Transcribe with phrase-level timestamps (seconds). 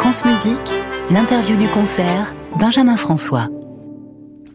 [0.00, 0.72] France Musique,
[1.10, 3.50] l'interview du concert, Benjamin François.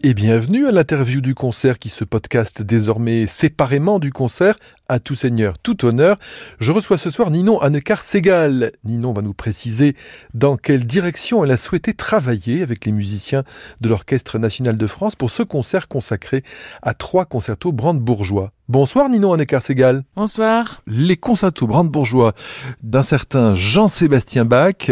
[0.01, 4.55] Et bienvenue à l'interview du concert qui se podcast désormais séparément du concert
[4.87, 6.17] à tout seigneur, tout honneur.
[6.59, 8.71] Je reçois ce soir Ninon Annecar Segal.
[8.83, 9.95] Ninon va nous préciser
[10.33, 13.43] dans quelle direction elle a souhaité travailler avec les musiciens
[13.81, 16.43] de l'Orchestre national de France pour ce concert consacré
[16.81, 18.51] à trois concertos brandebourgeois.
[18.67, 20.03] Bonsoir Ninon Annecar Segal.
[20.15, 20.81] Bonsoir.
[20.87, 22.33] Les concertos brandebourgeois
[22.81, 24.91] d'un certain Jean-Sébastien Bach.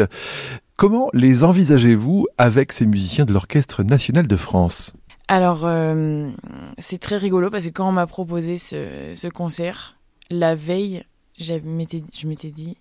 [0.76, 4.94] Comment les envisagez-vous avec ces musiciens de l'Orchestre national de France?
[5.28, 6.30] Alors, euh,
[6.78, 9.98] c'est très rigolo parce que quand on m'a proposé ce, concert,
[10.30, 11.04] la veille,
[11.38, 12.78] je m'étais dit,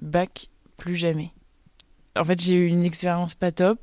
[0.00, 1.32] bac, plus jamais.
[2.16, 3.78] En fait, j'ai eu une expérience pas top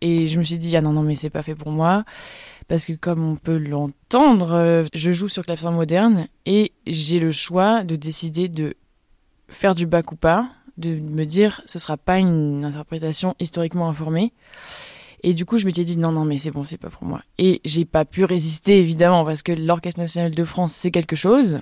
[0.00, 2.04] et je me suis dit, ah non, non, mais c'est pas fait pour moi.
[2.68, 7.30] Parce que comme on peut l'entendre, euh, je joue sur clavecin moderne et j'ai le
[7.30, 8.74] choix de décider de
[9.48, 14.34] faire du bac ou pas, de me dire ce sera pas une interprétation historiquement informée.
[15.22, 17.22] Et du coup, je m'étais dit non, non, mais c'est bon, c'est pas pour moi.
[17.38, 21.60] Et j'ai pas pu résister, évidemment, parce que l'Orchestre national de France, c'est quelque chose.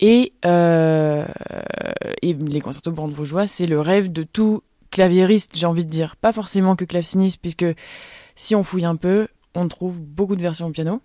[0.00, 1.26] Et, euh,
[2.22, 6.16] et les concertos brandebourgeois, c'est le rêve de tout claviériste, j'ai envie de dire.
[6.16, 7.66] Pas forcément que claveciniste, puisque
[8.34, 11.02] si on fouille un peu, on trouve beaucoup de versions au piano.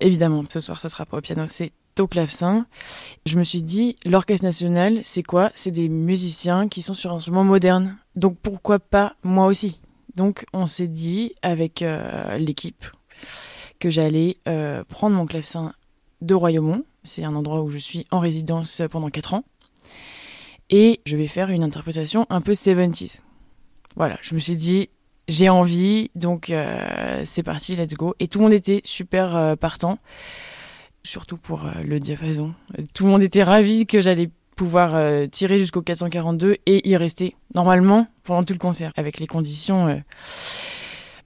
[0.00, 2.66] Évidemment, ce soir, ce sera pas au piano, c'est au clavecin.
[3.26, 5.52] Je me suis dit, l'orchestre national, c'est quoi?
[5.54, 7.96] C'est des musiciens qui sont sur un instrument moderne.
[8.16, 9.80] Donc pourquoi pas moi aussi?
[10.16, 12.84] Donc on s'est dit avec euh, l'équipe
[13.78, 15.74] que j'allais euh, prendre mon clavecin
[16.20, 19.44] de Royaumont, c'est un endroit où je suis en résidence pendant 4 ans,
[20.70, 23.22] et je vais faire une interprétation un peu 70s.
[23.96, 24.88] Voilà, je me suis dit,
[25.28, 28.14] j'ai envie, donc euh, c'est parti, let's go.
[28.20, 29.98] Et tout le monde était super partant,
[31.02, 32.54] surtout pour le diapason.
[32.94, 37.36] Tout le monde était ravi que j'allais pouvoir euh, tirer jusqu'au 442 et y rester
[37.54, 39.96] normalement pendant tout le concert avec les conditions euh,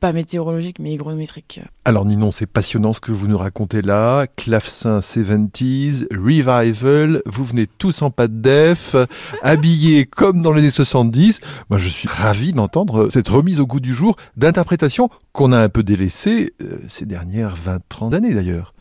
[0.01, 1.61] pas météorologiques mais hygrométriques.
[1.85, 7.67] Alors Ninon, c'est passionnant ce que vous nous racontez là, clavecin 70s, revival, vous venez
[7.67, 8.95] tous en pas de def,
[9.43, 11.41] habillés comme dans les années 70.
[11.71, 15.69] Moi je suis ravi d'entendre cette remise au goût du jour d'interprétation qu'on a un
[15.69, 18.75] peu délaissée euh, ces dernières 20-30 années d'ailleurs.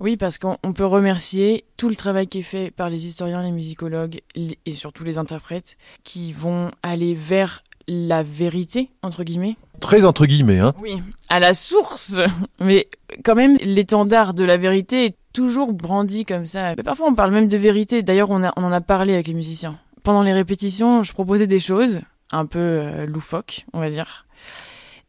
[0.00, 3.50] Oui, parce qu'on peut remercier tout le travail qui est fait par les historiens, les
[3.52, 9.56] musicologues et surtout les interprètes qui vont aller vers la vérité, entre guillemets.
[9.80, 11.00] Très entre guillemets, hein Oui,
[11.30, 12.20] à la source.
[12.60, 12.88] Mais
[13.24, 16.74] quand même, l'étendard de la vérité est toujours brandi comme ça.
[16.76, 18.02] Mais parfois, on parle même de vérité.
[18.02, 19.78] D'ailleurs, on, on en a parlé avec les musiciens.
[20.02, 22.00] Pendant les répétitions, je proposais des choses
[22.32, 24.26] un peu euh, loufoques, on va dire.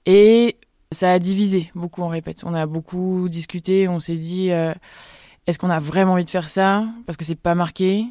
[0.06, 0.58] Et
[0.92, 2.44] ça a divisé beaucoup, on répète.
[2.46, 4.74] On a beaucoup discuté, on s'est dit euh,
[5.48, 6.86] est-ce qu'on a vraiment envie de faire ça?
[7.06, 8.06] Parce que c'est pas marqué.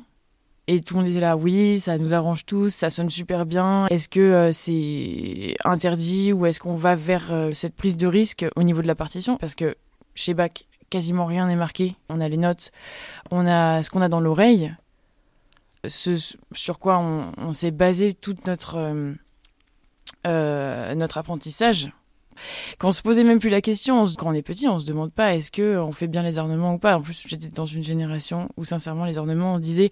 [0.70, 3.86] Et tout le monde était là, oui, ça nous arrange tous, ça sonne super bien.
[3.86, 8.46] Est-ce que euh, c'est interdit ou est-ce qu'on va vers euh, cette prise de risque
[8.54, 9.38] au niveau de la partition?
[9.38, 9.76] Parce que
[10.14, 10.50] chez Bach,
[10.90, 11.96] quasiment rien n'est marqué.
[12.10, 12.70] On a les notes,
[13.30, 14.74] on a ce qu'on a dans l'oreille,
[15.86, 18.92] sur quoi on, s'est basé tout notre,
[20.24, 21.88] notre apprentissage
[22.78, 25.12] quand on se posait même plus la question, quand on est petit, on se demande
[25.12, 26.96] pas est-ce que on fait bien les ornements ou pas?
[26.96, 29.90] En plus, j'étais dans une génération où sincèrement les ornements, on disait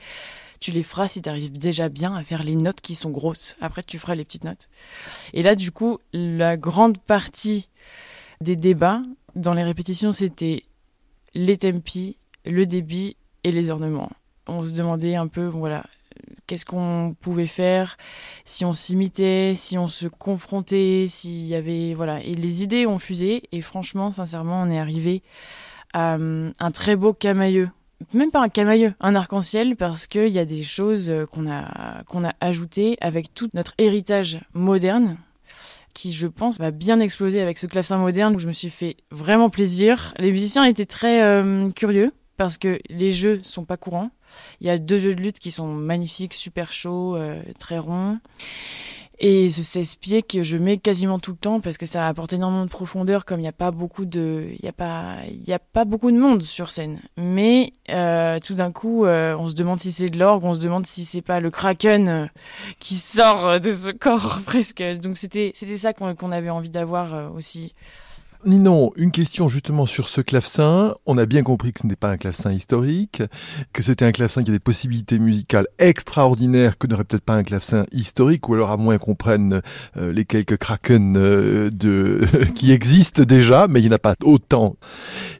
[0.60, 3.56] tu les feras si tu arrives déjà bien à faire les notes qui sont grosses.
[3.60, 4.68] Après, tu feras les petites notes.
[5.34, 7.68] Et là, du coup, la grande partie
[8.40, 9.02] des débats
[9.34, 10.64] dans les répétitions, c'était
[11.34, 14.10] les tempi, le débit et les ornements.
[14.46, 15.84] On se demandait un peu, voilà,
[16.46, 17.96] qu'est-ce qu'on pouvait faire,
[18.44, 22.22] si on s'imitait, si on se confrontait, s'il y avait voilà.
[22.22, 25.22] Et les idées ont fusé et franchement, sincèrement, on est arrivé
[25.92, 27.70] à hum, un très beau camailleux.
[28.12, 32.24] Même pas un camailleux, un arc-en-ciel, parce qu'il y a des choses qu'on a, qu'on
[32.24, 35.16] a ajoutées avec tout notre héritage moderne,
[35.94, 38.98] qui, je pense, va bien exploser avec ce clavecin moderne où je me suis fait
[39.10, 40.12] vraiment plaisir.
[40.18, 44.10] Les musiciens étaient très hum, curieux parce que les jeux sont pas courants.
[44.60, 48.18] Il y a deux jeux de lutte qui sont magnifiques, super chauds, euh, très ronds.
[49.18, 52.34] Et ce 16 pieds que je mets quasiment tout le temps parce que ça apporte
[52.34, 55.58] énormément de profondeur comme il n'y a pas beaucoup de il a pas il a
[55.58, 57.00] pas beaucoup de monde sur scène.
[57.16, 60.60] Mais euh, tout d'un coup, euh, on se demande si c'est de l'orgue, on se
[60.60, 62.30] demande si c'est pas le kraken
[62.78, 64.82] qui sort de ce corps presque.
[65.02, 67.72] Donc c'était c'était ça qu'on avait envie d'avoir aussi
[68.46, 70.94] Ninon, une question justement sur ce clavecin.
[71.04, 73.20] On a bien compris que ce n'est pas un clavecin historique,
[73.72, 77.42] que c'était un clavecin qui a des possibilités musicales extraordinaires que n'aurait peut-être pas un
[77.42, 79.62] clavecin historique, ou alors à moins qu'on prenne
[79.96, 82.20] euh, les quelques kraken euh, de,
[82.54, 84.76] qui existent déjà, mais il n'y en a pas autant.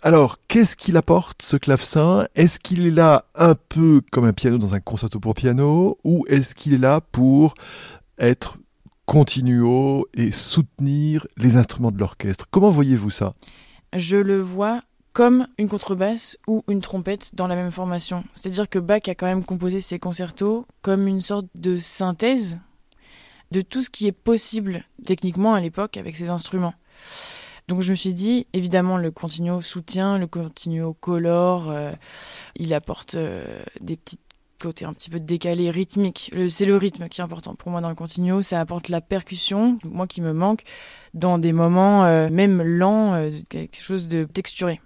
[0.03, 2.27] Alors, qu'est-ce qu'il apporte ce clavecin?
[2.35, 6.25] Est-ce qu'il est là un peu comme un piano dans un concerto pour piano, ou
[6.27, 7.55] est-ce qu'il est là pour
[8.19, 8.59] être
[9.07, 12.47] continuo et soutenir les instruments de l'orchestre.
[12.51, 13.35] Comment voyez-vous ça?
[13.95, 14.83] Je le vois
[15.13, 18.25] comme une contrebasse ou une trompette dans la même formation.
[18.35, 22.59] C'est-à-dire que Bach a quand même composé ses concertos comme une sorte de synthèse
[23.53, 26.75] de tout ce qui est possible techniquement à l'époque avec ces instruments.
[27.69, 31.93] Donc je me suis dit, évidemment, le continuo soutient, le continuo colore, euh,
[32.55, 34.19] il apporte euh, des petits
[34.59, 36.33] côtés un petit peu décalés, rythmiques.
[36.49, 39.79] C'est le rythme qui est important pour moi dans le continuo, ça apporte la percussion,
[39.85, 40.63] moi qui me manque,
[41.15, 44.81] dans des moments euh, même lents, quelque chose de texturé.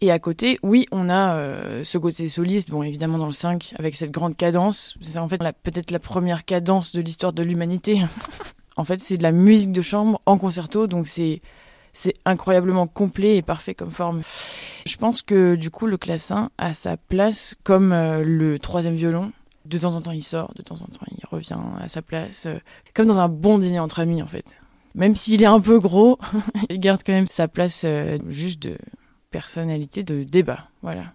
[0.00, 3.74] Et à côté, oui, on a euh, ce côté soliste, bon évidemment dans le 5,
[3.78, 4.98] avec cette grande cadence.
[5.00, 8.02] C'est en fait peut-être la première cadence de l'histoire de l'humanité.
[8.76, 11.40] en fait, c'est de la musique de chambre en concerto, donc c'est
[11.94, 14.20] c'est incroyablement complet et parfait comme forme.
[14.84, 19.32] Je pense que du coup, le clavecin a sa place comme euh, le troisième violon.
[19.64, 22.44] De temps en temps, il sort, de temps en temps, il revient à sa place,
[22.44, 22.58] euh,
[22.92, 24.58] comme dans un bon dîner entre amis en fait.
[24.94, 26.18] Même s'il est un peu gros,
[26.68, 27.86] il garde quand même sa place
[28.28, 28.76] juste de
[29.30, 30.68] personnalité de débat.
[30.82, 31.14] Voilà.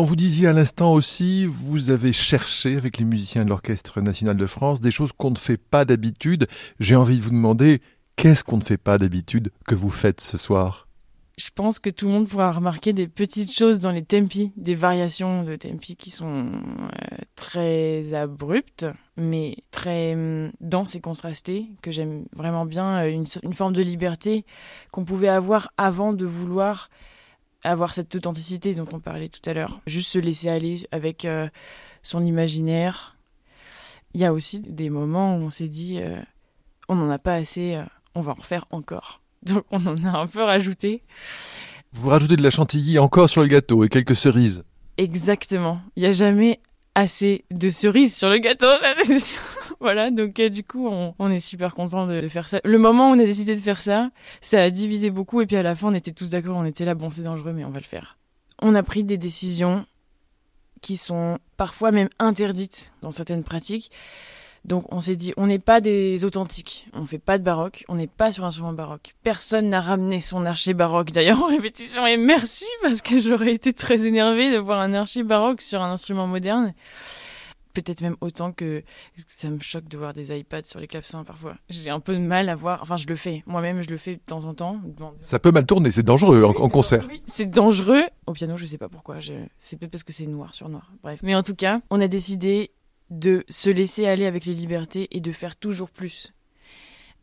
[0.00, 4.46] Vous disiez à l'instant aussi, vous avez cherché avec les musiciens de l'Orchestre national de
[4.46, 6.48] France des choses qu'on ne fait pas d'habitude.
[6.80, 7.82] J'ai envie de vous demander,
[8.16, 10.88] qu'est-ce qu'on ne fait pas d'habitude que vous faites ce soir?
[11.38, 14.74] Je pense que tout le monde pourra remarquer des petites choses dans les tempi, des
[14.74, 21.90] variations de tempi qui sont euh, très abruptes, mais très hum, denses et contrastées, que
[21.90, 24.46] j'aime vraiment bien, euh, une, forme de liberté
[24.90, 26.88] qu'on pouvait avoir avant de vouloir
[27.64, 29.80] avoir cette authenticité dont on parlait tout à l'heure.
[29.86, 31.48] Juste se laisser aller avec euh,
[32.02, 33.16] son imaginaire.
[34.14, 36.20] Il y a aussi des moments où on s'est dit, euh,
[36.88, 39.22] on n'en a pas assez, euh, on va en refaire encore.
[39.42, 41.02] Donc on en a un peu rajouté.
[41.92, 44.64] Vous rajoutez de la chantilly encore sur le gâteau et quelques cerises.
[44.98, 45.80] Exactement.
[45.96, 46.60] Il n'y a jamais
[46.94, 48.66] assez de cerises sur le gâteau.
[49.82, 52.60] Voilà, donc euh, du coup, on, est super content de, faire ça.
[52.64, 54.10] Le moment où on a décidé de faire ça,
[54.40, 56.84] ça a divisé beaucoup et puis à la fin, on était tous d'accord, on était
[56.84, 58.16] là, bon, c'est dangereux, mais on va le faire.
[58.60, 59.84] On a pris des décisions
[60.82, 63.90] qui sont parfois même interdites dans certaines pratiques.
[64.64, 67.96] Donc on s'est dit, on n'est pas des authentiques, on fait pas de baroque, on
[67.96, 69.16] n'est pas sur un instrument baroque.
[69.24, 73.72] Personne n'a ramené son archer baroque d'ailleurs en répétition et merci parce que j'aurais été
[73.72, 76.72] très énervée de voir un archer baroque sur un instrument moderne.
[77.72, 78.82] Peut-être même autant que
[79.26, 81.56] ça me choque de voir des iPads sur les clavecins parfois.
[81.70, 84.16] J'ai un peu de mal à voir, enfin je le fais, moi-même je le fais
[84.16, 84.80] de temps en temps.
[85.20, 87.06] Ça peut mal tourner, c'est dangereux en, concert.
[87.24, 88.04] C'est dangereux.
[88.26, 89.16] Au piano, je sais pas pourquoi,
[89.58, 90.92] c'est peut-être parce que c'est noir sur noir.
[91.02, 91.20] Bref.
[91.22, 92.72] Mais en tout cas, on a décidé
[93.10, 96.32] de se laisser aller avec les libertés et de faire toujours plus.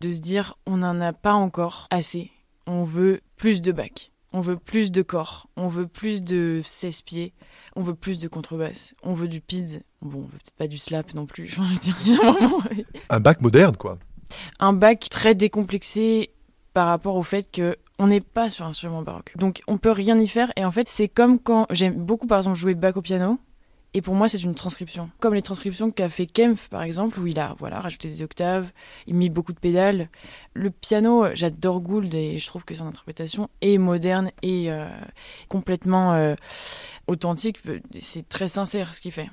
[0.01, 2.31] De se dire, on n'en a pas encore assez.
[2.67, 4.11] On veut plus de bacs.
[4.31, 5.47] On veut plus de corps.
[5.55, 7.33] On veut plus de 16 pieds.
[7.75, 8.93] On veut plus de contrebasse.
[9.03, 9.81] On veut du PIDS.
[10.01, 11.57] Bon, on veut peut-être pas du slap non plus.
[13.09, 13.97] un bac moderne, quoi.
[14.59, 16.31] Un bac très décomplexé
[16.73, 19.33] par rapport au fait que on n'est pas sur un instrument baroque.
[19.35, 22.37] Donc on peut rien y faire et en fait c'est comme quand j'aime beaucoup par
[22.37, 23.39] exemple jouer bac au piano
[23.93, 25.09] et pour moi, c'est une transcription.
[25.19, 28.71] Comme les transcriptions qu'a fait Kempf, par exemple, où il a voilà, rajouté des octaves,
[29.07, 30.09] il met beaucoup de pédales.
[30.53, 34.87] Le piano, j'adore Gould et je trouve que son interprétation est moderne et euh,
[35.47, 36.35] complètement euh,
[37.07, 37.59] authentique.
[37.99, 39.29] C'est très sincère ce qu'il fait.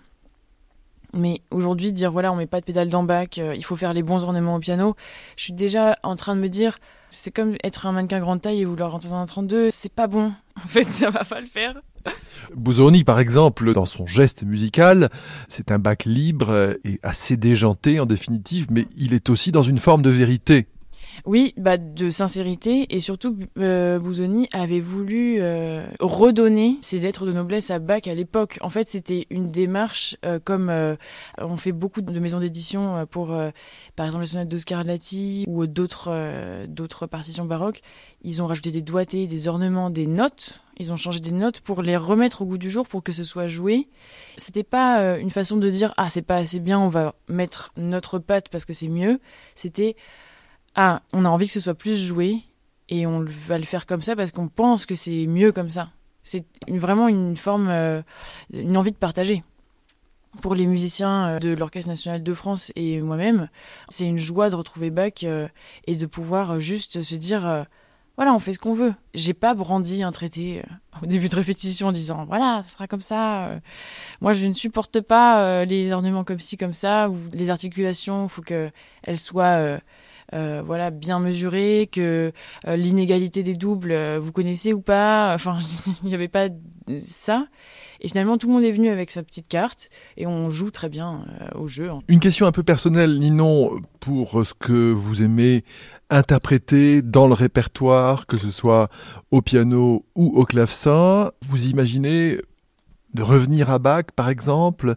[1.13, 3.93] Mais aujourd'hui, dire voilà, on met pas de pédales dans bac, euh, il faut faire
[3.93, 4.97] les bons ornements au piano,
[5.37, 6.79] je suis déjà en train de me dire,
[7.11, 10.07] c'est comme être un mannequin grande taille et vouloir rentrer dans un 32, c'est pas
[10.07, 10.33] bon.
[10.57, 11.75] En fait, ça va pas le faire.
[12.57, 15.11] Busoni, par exemple, dans son geste musical,
[15.49, 19.79] c'est un bac libre et assez déjanté en définitive, mais il est aussi dans une
[19.79, 20.67] forme de vérité.
[21.25, 27.33] Oui, bah, de sincérité et surtout euh, Bouzoni avait voulu euh, redonner ses lettres de
[27.33, 28.59] noblesse à Bach à l'époque.
[28.61, 30.73] En fait, c'était une démarche euh, comme
[31.39, 33.29] on fait beaucoup de maisons d'édition pour,
[33.97, 37.81] par exemple, les sonates de Scarlatti ou d'autres d'autres partitions baroques.
[38.23, 40.63] Ils ont rajouté des doigtés, des ornements, des notes.
[40.79, 43.25] Ils ont changé des notes pour les remettre au goût du jour pour que ce
[43.25, 43.89] soit joué.
[44.37, 48.19] C'était pas une façon de dire ah c'est pas assez bien, on va mettre notre
[48.19, 49.21] patte parce que c'est mieux.
[49.55, 49.97] C'était
[50.77, 52.43] ah, on a envie que ce soit plus joué
[52.91, 55.89] et on va le faire comme ça parce qu'on pense que c'est mieux comme ça.
[56.23, 58.03] C'est vraiment une forme, euh,
[58.53, 59.43] une envie de partager.
[60.43, 63.49] Pour les musiciens euh, de l'Orchestre national de France et moi-même,
[63.89, 65.49] c'est une joie de retrouver Bach euh,
[65.87, 67.65] et de pouvoir juste se dire
[68.17, 68.95] voilà, on fait ce qu'on veut.
[69.15, 70.63] J'ai pas brandi un traité
[71.03, 73.61] au début de répétition en disant voilà, ce sera comme ça.
[74.21, 78.29] moi, je ne supporte pas les ornements comme ci, comme ça, ou les articulations, il
[78.29, 79.79] faut qu'elles soient
[80.33, 82.33] voilà, bien mesuré, que
[82.67, 85.33] euh, l'inégalité des doubles, euh, vous connaissez ou pas.
[85.35, 85.59] Enfin,
[86.03, 86.49] il n'y avait pas
[86.99, 87.47] ça.
[88.01, 90.91] Et finalement, tout le monde est venu avec sa petite carte et on joue très
[90.91, 91.91] bien au jeu.
[92.09, 95.65] Une question un peu personnelle, Ninon, pour ce que vous aimez
[96.11, 98.91] interpréter dans le répertoire, que ce soit
[99.31, 101.31] au piano ou au clavecin.
[101.41, 102.39] Vous imaginez
[103.15, 104.95] de revenir à Bach, par exemple,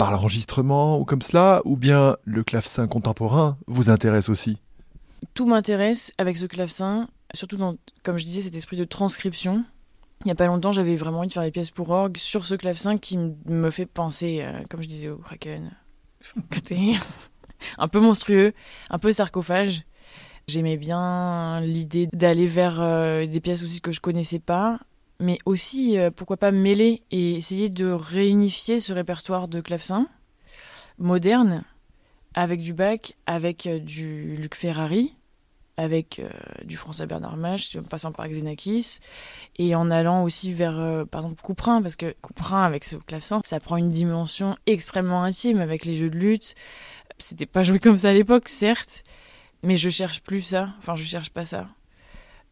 [0.00, 4.56] par l'enregistrement ou comme cela, ou bien le clavecin contemporain vous intéresse aussi?
[5.34, 9.62] Tout m'intéresse avec ce clavecin, surtout dans, comme je disais, cet esprit de transcription.
[10.22, 12.46] Il n'y a pas longtemps, j'avais vraiment envie de faire des pièces pour orgue sur
[12.46, 15.70] ce clavecin qui me fait penser, euh, comme je disais, au Kraken.
[17.76, 18.54] Un peu monstrueux,
[18.88, 19.82] un peu sarcophage.
[20.48, 24.80] J'aimais bien l'idée d'aller vers euh, des pièces aussi que je connaissais pas,
[25.20, 30.08] mais aussi, euh, pourquoi pas mêler et essayer de réunifier ce répertoire de clavecin
[30.98, 31.62] moderne
[32.34, 35.14] avec du Bach, avec euh, du Luc Ferrari,
[35.76, 36.28] avec euh,
[36.64, 38.98] du François Bernard Mach, en passant par Xenakis,
[39.58, 43.60] et en allant aussi vers, par exemple, Couperin, parce que Couperin, avec ce clavecin, ça
[43.60, 46.54] prend une dimension extrêmement intime avec les jeux de lutte.
[47.18, 49.04] C'était pas joué comme ça à l'époque, certes,
[49.62, 51.68] mais je cherche plus ça, enfin, je cherche pas ça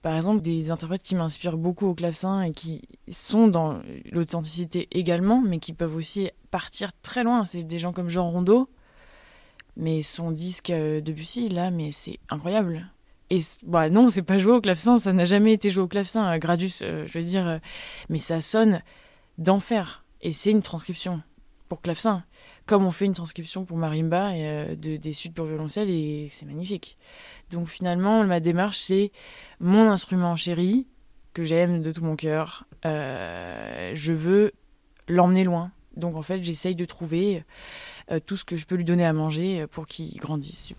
[0.02, 3.80] par exemple, des interprètes qui m'inspirent beaucoup au clavecin et qui sont dans
[4.12, 7.44] l'authenticité également, mais qui peuvent aussi partir très loin.
[7.44, 8.68] C'est des gens comme Jean Rondeau,
[9.76, 12.86] mais son disque euh, de Bussy, là, mais c'est incroyable.
[13.30, 16.32] Et bah non, c'est pas joué au clavecin, ça n'a jamais été joué au clavecin,
[16.32, 17.60] euh, Gradus, euh, je veux dire,
[18.08, 18.82] mais ça sonne
[19.36, 20.04] d'enfer.
[20.22, 21.22] Et c'est une transcription
[21.68, 22.24] pour clavecin,
[22.66, 26.46] comme on fait une transcription pour marimba et de, des suites pour violoncelle, et c'est
[26.46, 26.96] magnifique.
[27.50, 29.10] Donc finalement, ma démarche, c'est
[29.60, 30.86] mon instrument chéri,
[31.34, 32.66] que j'aime de tout mon cœur.
[32.84, 34.52] Euh, je veux
[35.08, 35.70] l'emmener loin.
[35.96, 37.44] Donc en fait, j'essaye de trouver
[38.10, 40.74] euh, tout ce que je peux lui donner à manger pour qu'il grandisse.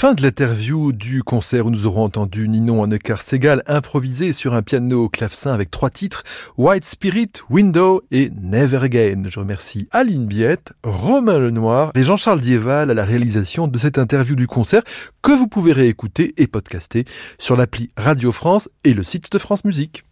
[0.00, 4.62] Fin de l'interview du concert où nous aurons entendu Ninon Annecar Segal improviser sur un
[4.62, 6.24] piano clavecin avec trois titres
[6.56, 9.24] White Spirit, Window et Never Again.
[9.26, 14.36] Je remercie Aline Biette, Romain Lenoir et Jean-Charles Dieval à la réalisation de cette interview
[14.36, 14.84] du concert
[15.20, 17.04] que vous pouvez réécouter et podcaster
[17.38, 20.06] sur l'appli Radio France et le site de France Musique.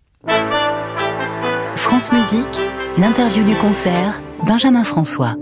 [1.76, 2.60] France Musique,
[2.98, 5.34] l'interview du concert, Benjamin François.